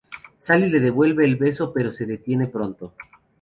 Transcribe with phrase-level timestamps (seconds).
[0.39, 2.95] Sally le devuelve el beso pero se detiene pronto.